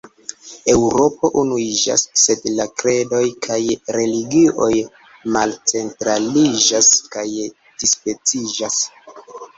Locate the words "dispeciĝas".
7.45-8.85